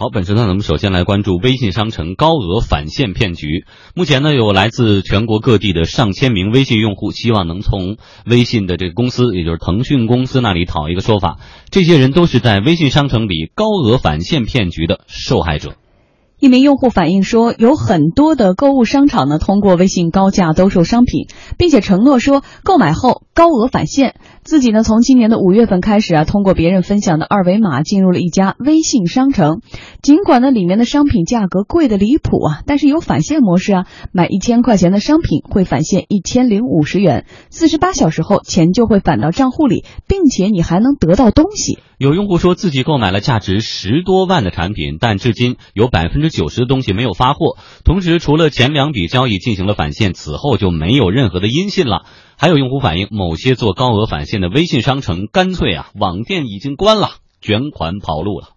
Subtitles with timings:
[0.00, 3.64] 好，本时段我们首先来关注微信商城高额返现骗局。
[3.96, 11.38] 目前呢，有来自全国各地的上千名微信用户，希望能从微信的这个公司，也就是腾讯公司那里讨一个说法。
[11.72, 15.74] 这些人都是在微信商城里高额返现骗局的受害者。
[16.38, 21.26] 一名用户反映说，有很多的购物商场呢，通过微信高价兜售商品，
[21.58, 24.14] 并且承诺说购买后高额返现。
[24.48, 29.60] 自己呢，从今年的五月份开始啊，通过别人分享的二维码进入了一家微信商城。
[30.00, 41.80] 尽管呢，里面的商品价格贵的离谱啊，但是有返现模式啊，买一千块钱的商品会返现一千零五十元，四十八小时后钱就会返到账户里，并且你还能得到东西。
[41.98, 47.58] 有用户说自己购买了价值十多万的产品，但至今有百分之九十的东西没有发货。
[47.84, 52.06] 同时，除了前两笔交易进行了返现，此后就没有任何的音信了。
[52.40, 57.08] 还有用户反映，某些做高额返现的微信商城，干脆啊，网店已经关了，
[57.40, 58.48] 卷款跑路了。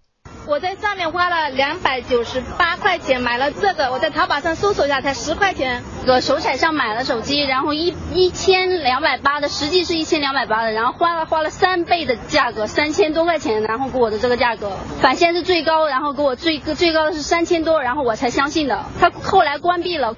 [0.47, 5.83] 我在上面花了两百九十八块钱买了这个，我在淘宝上搜索一下才十块钱。
[6.05, 18.85] 搁手彩上买了手机，然后一一千两百八的，实际是一千两百八的，然后花了花了三倍的价格，三千多块钱，然后给我的这个价格返现是最高，然后给我最最高的是三千多，然后我才相信的。
[18.99, 20.15] 他后来关闭了。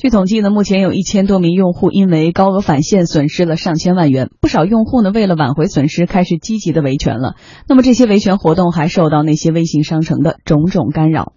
[0.00, 4.30] 据统计呢，目前有一千多名用户因为高额返现损失了上千万元。
[4.40, 7.34] 不少用户呢，为了挽回损失，开始积极的维权了。
[7.68, 11.34] 那么这些维权活动还受到那些微信商城的种种干扰。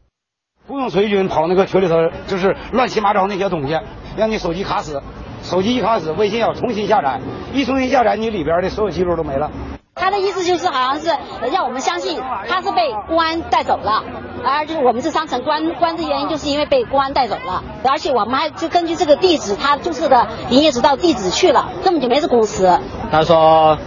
[0.66, 1.95] 不用随军跑那个群里头，
[2.28, 3.78] 就是乱七八糟那些东西，
[4.16, 5.02] 让你手机卡死。
[5.41, 7.19] 手机一卡死，微信要重新下载，
[7.53, 9.52] 一重新下载，你里边的所有记录都没了。
[9.94, 11.09] 他的意思就是，好像是
[11.52, 12.78] 让我们相信他是被
[13.09, 14.03] 公安带走了，
[14.46, 17.64] 而就是我们这商城关关的原因，就是因为被公安带走了。
[17.84, 22.80] 而且我们还就根据这个地址，他注册的营业执照地址去了，根本就没这公司。
[23.12, 23.78] 他说，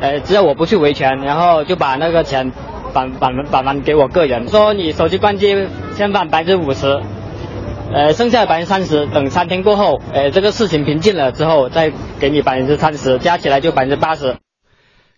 [0.00, 2.52] 呃，只要我不去维权，然后就把那个钱
[2.92, 4.48] 返返返还给我个人。
[4.48, 7.02] 说你手机关机先返百分之五十，
[7.92, 14.36] 呃，剩下的百分之三十等三天过后，呃，这个事情平静了之后再给你百分之三十，加起来就百分之八十。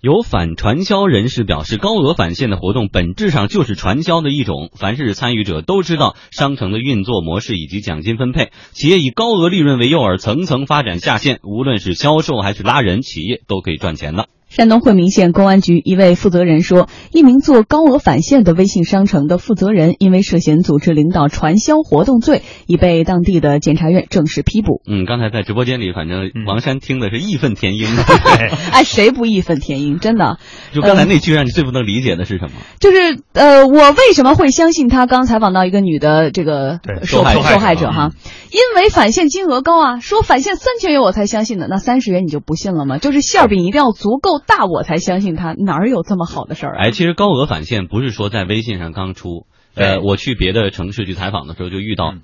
[0.01, 4.71] 有反传销人士表示，高额返现的活动本质上就是传销的一种。
[4.77, 11.41] 凡是参与者都知道商城的运作模式以及奖金分配，企业以高额利润为诱饵，层层发展下线。
[11.43, 14.29] 无论是销售还是拉人，企业都可以赚钱的。
[14.49, 24.81] 山东惠民县公安局一位负责人说，一名做高额返现的微信商城的负责人，因为涉嫌组织领导传销活动罪，已被当地的检察院正式批捕。
[24.89, 27.89] 嗯，刚才在直播间里，反正王山听的是义愤填膺。
[28.73, 29.99] 哎，谁不义愤填膺？
[29.99, 30.39] 真的。
[30.73, 32.53] 就刚才那句让你最不能理解的是什么？
[32.81, 35.07] 就是呃，我为什么会相信他？
[35.07, 38.11] 刚采访到一个女的这个受受害者哈，
[38.51, 42.99] 因为返现金额高啊，说返现三千元我才相信的，那三十元你就不信了吗？
[42.99, 44.38] 就是馅饼一定要足够。
[44.39, 46.77] 大我才相信他，哪儿有这么好的事儿？
[46.77, 52.15] 哎，其实高额返现不是说在微信上刚出，呃，我去别的城市去采访的时候就遇到，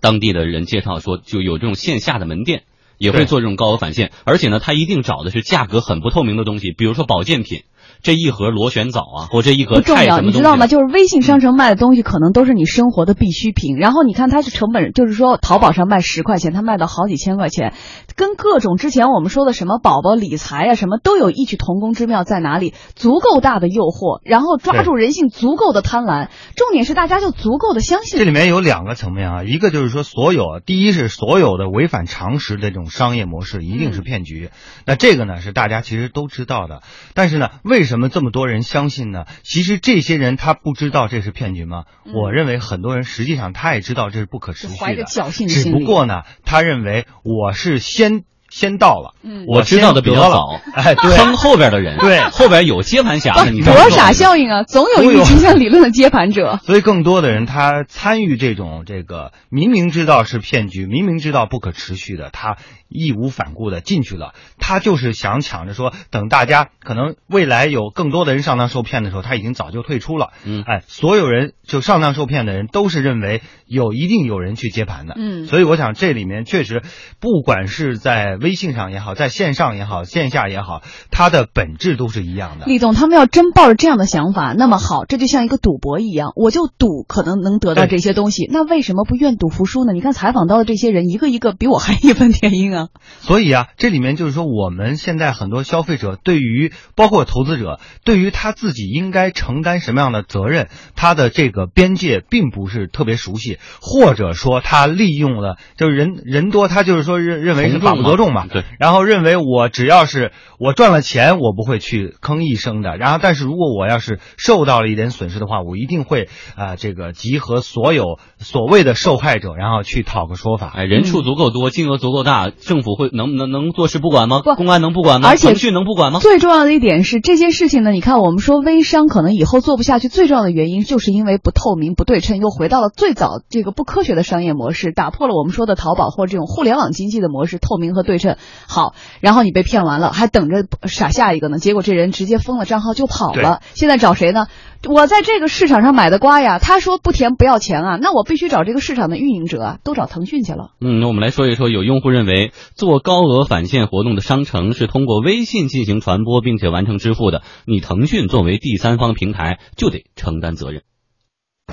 [0.00, 2.62] 当地的人介绍说就有这种线下的门店
[2.98, 7.62] 也会做这种高额返现，而且呢，他一定找的是价格很不透明的东西，比如说保健品。
[8.02, 10.66] 这一盒螺旋藻啊，或这一盒不重要，你知道吗？
[10.66, 13.76] 就是微信商城卖的东西，可能都是你生活的必需品。
[13.76, 17.72] 然后你看，它是成本，就是说淘宝上卖十块钱，它卖到好几千块钱，
[18.16, 22.74] 跟各种之前我们说的什么宝宝理财啊，什么都有异曲同工之妙在哪里？
[22.94, 28.18] 足够大的诱惑，然后抓住人性足够的贪婪，重点是大家就足够的相信。
[28.18, 34.50] 这里面有两个层面啊，一个就是说，所有第一是所有的违反常识的这种商业模式一定是骗局，
[34.84, 36.82] 那这个呢是大家其实都知道的，
[37.14, 38.62] 但是呢，为什么这么多人？
[38.62, 39.24] 相信呢？
[39.42, 41.84] 其实这些人他不知道这是骗局吗？
[42.14, 48.24] 我认为很多人实际上他也知道这是不可持续的，怀着侥幸只不过呢，他认为我是先。
[48.54, 51.16] 先到了，嗯，我知道的比较早， 哎，对。
[51.16, 56.60] 坑后边的人，对，后边有接盘侠的，你多傻效应啊，总有一个形象理论的接盘者。
[56.64, 62.56] 所以更多的人他参与这种这个明明知道是骗局，明明知道不可持续的，他
[62.88, 70.30] 义无反顾的进去了，他就是想抢着说，等大家可能未来有更多的人上当受骗的时候，他已经早就退出了。
[70.44, 75.14] 嗯，哎，所有人就上当受骗的人都是认为有一定有人去接盘的。
[75.16, 76.84] 嗯，所以我想这里面确实，
[77.18, 78.38] 不管是在。
[78.44, 82.66] 微信上也好，在线上也好，线下也好，它的本质都是一样的。
[82.66, 88.46] 李总，他们要真抱着这样的想法，那么好，这就像一个赌博一样，我就赌可能能得到这些东西。
[88.52, 89.94] 那为什么不愿赌服输呢？
[89.94, 92.88] 你看采访到的这些人，一个一个比我还义愤填膺啊。
[93.20, 108.23] 所以啊，这里面就是说，我们现在很多消费者对于包括投资者，对于他自己应该承担什么样的责任，他的这个边界并不是特别熟悉，或者说他利用了就是人人多，他就是说认认为是法不责众。
[108.24, 112.96] 众嘛，对，然后认为我只要是我赚了钱，我不会去吭一声的。
[112.96, 120.72] 然后，但是如果我要是受到了一点损失的话，我一定会啊、这个集合所有所谓的受害者，然后去讨个说法。
[120.74, 124.40] 哎，人数足够多，金额足够大，政府会能能能坐视不管吗？
[124.42, 125.28] 不公安能不管吗？
[125.28, 126.20] 而且腾讯能不管吗？
[126.20, 138.36] 最重要的一点是，这件事情呢，你看我们说微商可能以后做不下去，最重要的原因就是因为不透明、不对称，又回到了最早这个不科学的商业模式，打破了我们说的淘宝或这种互联网经济的模式，透明和对称。
[138.68, 143.60] 好，然后你被骗完了，还等着傻下一个呢，结果这人直接封了账号就跑了。
[143.74, 144.46] 现在找谁呢？
[144.86, 150.72] 我在这个市场上买的瓜呀，他说不甜不要钱啊，那我必须找这个市场的运营者啊，都找腾讯去了。
[150.80, 160.82] 嗯，那我们来说一说，有用户认为做高额返现活动的商城是通过微信进行传播并且完成支付的，你腾讯作为第三方平台就得承担责任。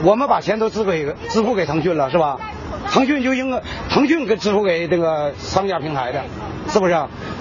[0.05, 2.39] 我们把钱都支给支付给腾讯了，是吧？
[2.91, 6.25] 腾讯就应该腾讯给支付给这个商家平台的，
[6.67, 6.93] 是不是？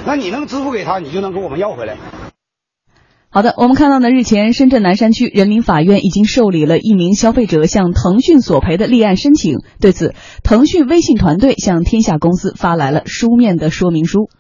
[0.07, 1.97] 那你能支付给他，你就能给我们要回来。
[3.31, 9.59] 好的，我们看到呢，日前深圳南山区人民法院已经受理了一名消费者向腾讯索赔的立案申请。
[9.81, 10.15] 对此，
[10.45, 14.31] 腾讯微信团队向天下公司发来了书面的说明书。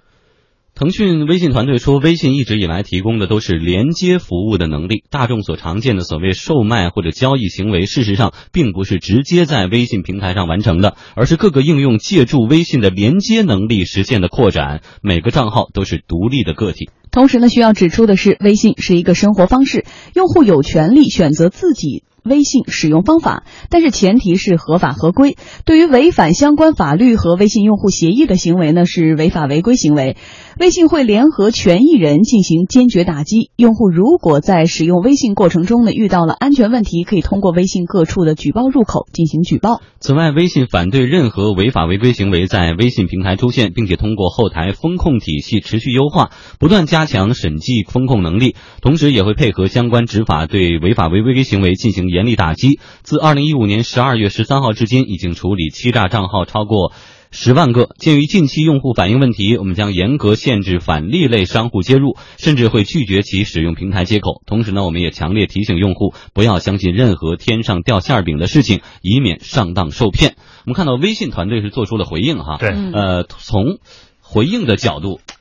[0.80, 14.80] 腾讯微信团队说，微信一直以来提供的都是连接服务的能力，大众所常见的所谓售卖或者交易行为，事实上并不是直接在微信平台上完成的，而是各个应用借助微信的连接能力实现的扩展。
[15.02, 16.88] 每个账号都是独立的个体。
[17.10, 19.84] 同时呢，需要指出的是，微信是一个生活方式，
[20.14, 25.36] 用户有权利选择自己微信使用方法，但是前提是合法合规。
[25.66, 30.16] 对于违反相关法律和微信用户协议的行为呢，是违法违规行为。
[30.60, 33.50] 微信会联合权益人进行坚决打击。
[33.56, 39.80] 用户如果在使用微信过程中呢遇到了安全问题，可以通过微信各处的举报入口进行举报。
[40.00, 46.28] 此外，微信反对任何违法违规行为在微信平台出现，并且通过后台风控体系持续优化，
[46.58, 52.80] 不断加强审计风控能力，同时也会配合相关执法对违法违规行为进行严厉打击。
[53.02, 56.92] 自二零一五年十二月十三号至今，已经处理欺诈账号超过。
[57.30, 57.88] 十万个。
[57.98, 64.42] 鉴于近期用户反映问题，我们将严格限制返利类商户接入，甚至会拒绝其使用平台接口。
[64.46, 70.34] 同时呢，我们也强烈提醒用户不要相信任何天上掉馅饼的事情，以免上当受骗。
[70.64, 73.78] 我们看到微信团队是做出了回应哈，对呃，从
[74.20, 75.39] 回应的角度，呃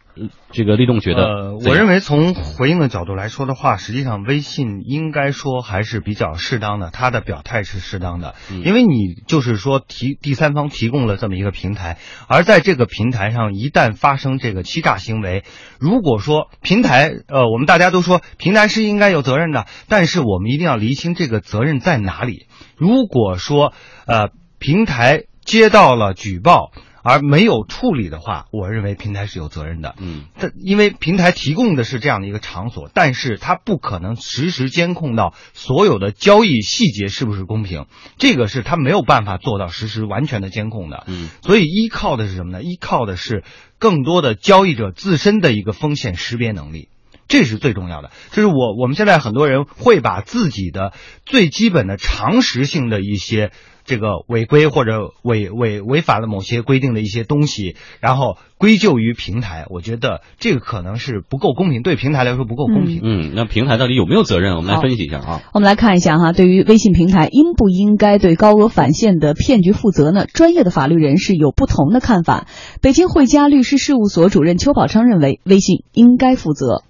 [0.51, 11.97] 这个立栋觉得呃，我认为从回应的角度来说的话，实际上微信应该说还是比较适当的，它的表态是适当的，嗯因为你就是说提第三方提供了这么一个平台，
[12.27, 15.43] 而在这个平台上一旦发生这个欺诈行为，
[15.79, 22.47] 如果说平台呃，我们大家都说平台是应该有责任的，但是我们一定要厘清这个责任在哪里。
[22.75, 23.73] 如果说
[24.05, 26.71] 呃平台接到了举报。
[27.03, 29.95] 而没有处理的话，我认为平台是有责任的。
[29.99, 37.85] 嗯它因为平台提供的是这样的一个场所，但是它不可能实时监控到所有的交易细节是不是公平，
[38.17, 41.03] 这个是它没有办法做到实时完全的监控的。
[41.07, 42.63] 嗯所以依靠的是什么呢？
[42.63, 43.43] 依靠的是
[43.77, 46.89] 更多的交易者自身的一个风险识别能力。
[47.27, 50.93] 这是最重要的，就是我我们现在很多人会把自己的
[51.27, 53.51] 最基本的常识性的一些
[53.89, 59.65] 这个违规或者违违违反了某些规定的一些东西，然后归咎于平台。
[59.67, 62.99] 我觉得这个可能是不够公平，对平台来说不够公平。
[63.03, 64.55] 嗯，那平台到底有没有责任？
[64.57, 65.41] 我们来分析一下啊。
[65.55, 70.27] 我们来看一下哈，对于微信平台应不应该对高额返现的骗局负责呢？
[70.27, 72.45] 专业的法律人士有不同的看法。
[72.81, 76.83] 北京汇佳律师事务所主任邱宝昌认为，微信应该负责。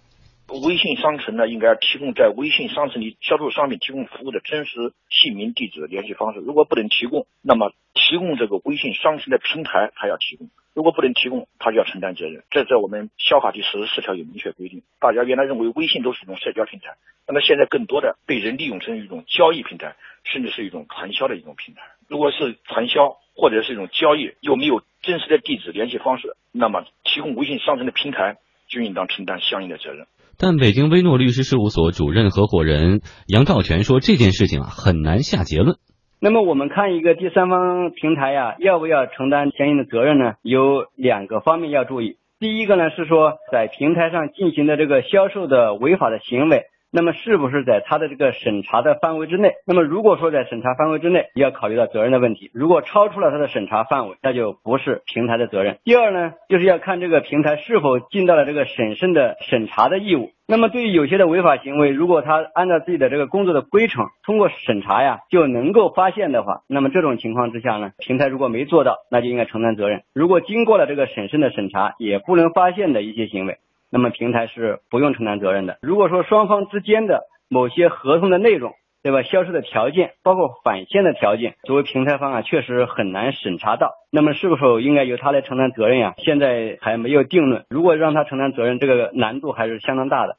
[0.51, 6.39] 微信商城呢，应该提供在微信商城里销售商品、提供服务的真实姓名、地址、联系方式。
[6.39, 12.44] 如果不能提供，那么提供这个微信商城的平台，他要提供；如果不能提供，他就要承担责任。
[12.50, 14.82] 这在我们消法第十四条有明确规定。
[15.00, 16.96] 大家原来认为微信都是一种社交平台，
[17.27, 21.82] 那么现在更多的被人利用成一种交易平台，甚至是一种传销的一种平台。
[22.08, 28.38] 如果是传销或者是一种交易，又没有真实的地址、联系方式，那么提供微信商城的平台
[28.68, 30.08] 就应当承担相应的责任。
[30.41, 35.75] 但北京威诺律师事务所主任合伙人杨兆全说，这件事情啊很难下结论。
[36.22, 40.36] 那么我们看一个第三方平台呀，要不要承担相应的责任呢？
[40.41, 42.15] 有两个方面要注意。
[42.39, 49.53] 第一个呢是说，在平台上进行的这个销售的违法的行为，那么是不是在他的这个审查的范围之内？
[49.67, 55.77] 那么如果说在审查范围之内，要考虑到责任的问题；如果超出了他的审查范围，那就不是平台的责任。
[55.84, 60.31] 第二呢，就是要看这个平台是否尽到了这个审慎的审查的义务。
[60.48, 70.01] 那么对于有些的违法行为，如果他按照自己的这个工作的规程通过审查呀就能够发现的话，那么这种情况之下呢，平台如果没做到，那就应该承担责任。
[70.12, 73.60] 如果经过了这个审慎的审查也不能发现的一些行为，
[73.91, 75.77] 那么平台是不用承担责任的。
[75.81, 79.22] 如果说双方之间的某些合同的内容，对吧？
[79.24, 83.93] 销售的条件，包括返现的条件，作为平台方啊，确实很难审查到。
[84.12, 86.15] 那么是否应该由他来承担责任呀？
[86.17, 87.63] 现在还没有定论。
[87.69, 90.36] 如果让他承担责任，这个难度还是相当大的。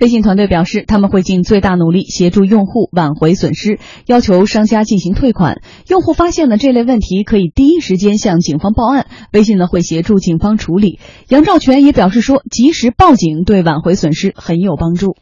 [0.00, 5.62] 微信团队表示，他们会尽最大努力协助用户挽回损失，要求商家进行退款。
[5.88, 10.98] 用户发现了这类问题，可以第一时间向警方报案，微信呢会协助警方处理。
[11.28, 15.16] 杨兆全也表示说，及时报警对挽回损失很有帮助。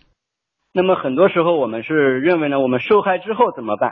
[0.73, 3.91] 那么很多时候我们是认为呢，我们受害之后怎么办？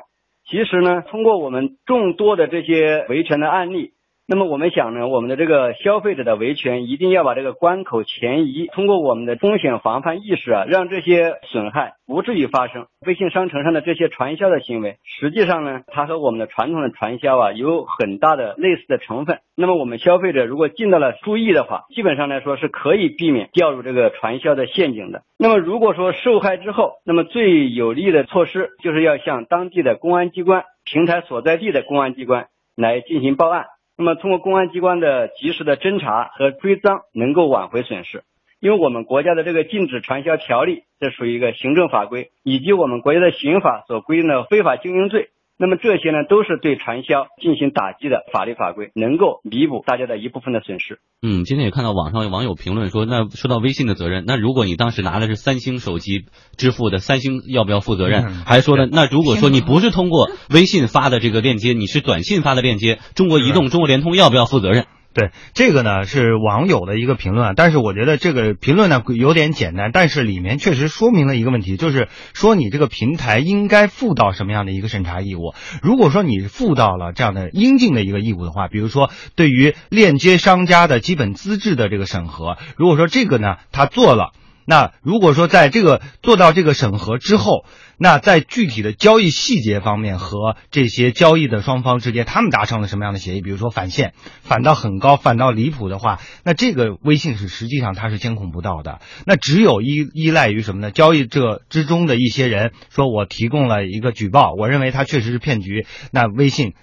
[0.48, 3.92] 其实呢，通过我们众多的这些维权的案例。
[4.30, 12.88] 那么我们想呢，我们的这个消费者的维权一定要把这个关口前移，通过我们的风险防范意识啊，让这些损害不至于发生。
[13.06, 19.38] 微信商城上的这些传销的行为，实际上呢，它和我们的传统的传销啊有很大的类似的成分。
[19.56, 25.22] 那么我们消费者如果尽到了注意的话，基本上来说是可以避免掉入这个传销的陷阱的。
[25.38, 33.64] 那么如果说受害之后，那么最有利的措施就是要向当地的公安机关、平台所在地的公安机关来进行报案。
[34.00, 38.22] 那么，通过公安机关的及时的侦查和追赃，能够挽回损失。
[38.60, 45.30] 因为我们国家的这个禁止传销条例，这属于一个行政法规，以及我们国家的刑法所规定的非法经营罪。
[45.60, 51.00] 那么这些呢，都是对传销进行打击的法律法规，能够弥补大家的一部分的损失。
[51.20, 58.22] 嗯，今天也看到网上有网友评论说，那说到微信的责任，那如果你当时拿的是三星手机支付的，三星要不要负责任？
[58.46, 64.86] 还说呢，那如果说你不是通过微信发的这个链接，你是短信发的链接，中国移动、中国联通要不要负责任？
[65.18, 75.54] 对这个呢是网友的一个评论，但是我觉得这个评论呢有点简单，但是里面确实说明了一个问题，就是说你这个平台应该负到什么样的一个审查义务。
[75.82, 84.32] 如果说你负到了这样的应尽的一个义务的话，比如说对于链接商家的基本资质的这个审核，如果说这个呢他做了。
[84.68, 87.64] 那如果说在这个做到这个审核之后，
[87.96, 93.40] 那在具体的交易细节方面和这些交易的双方之间，他们达成了什么样的协议？
[93.40, 99.00] 比如说返现返到很高、返到离谱的话，那这个微信是实际上它是监控不到的。
[99.24, 100.90] 那只有依依赖于什么呢？
[100.90, 106.74] 交易者之中的一些人说我提供了一个举报，我认为他确实是骗局，那微信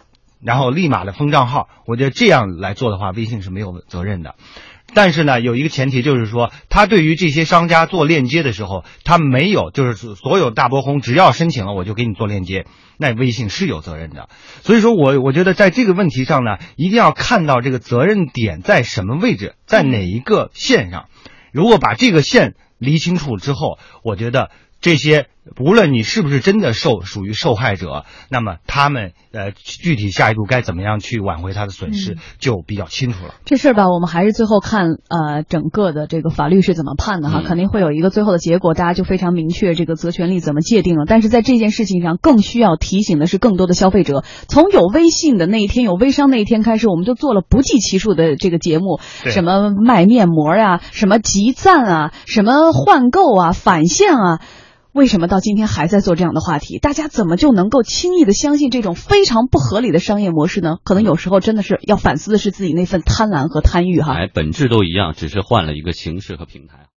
[0.43, 1.69] 然后立马的封账号。
[1.85, 4.33] 我觉得这样来做的话，微信是没有责任的。
[4.95, 12.65] 但是呢，有一个前提就是说，他对于这些商家做链接的时候，他没有就是所有大波红只要申请了我就给你做链接，
[12.97, 14.29] 那微信是有责任的。
[14.63, 21.09] 所以说我我觉得在这个问题上呢，一定要看到这个责任点在什么位置，在哪一个线上。
[21.51, 24.49] 如果把这个线理清楚之后，我觉得
[24.81, 25.27] 这些。
[25.59, 33.35] 无论你是不是真的受属于受害者，那么他们呃具体下一步该怎么样去挽回他的损失就比较清楚了。
[33.45, 41.05] 这事儿吧，我们还是最后看呃整个的这个法律是怎么判的哈，肯定会有一个最后的结果，大家就非常明确这个责权利怎么界定了。
[41.07, 44.23] 但是在这件事情上，更需要提醒的是更多的消费者。
[44.47, 54.39] 从有微信的那一天，有微商那一天开始，我们就做了不计其数的这个节目，什么卖面膜呀，什么集赞啊，什么换购啊，返现啊。
[54.95, 56.79] 为什么到今天还在做这样的话题？
[56.79, 60.77] 大家怎么就能够轻易的相信这种非常不合理的商业模式呢？
[60.85, 64.13] 可能有时候真的是要反思的是自己那份贪婪和贪欲哈。
[64.13, 66.87] 哎，本质都一样，只是换了一个形式和平台。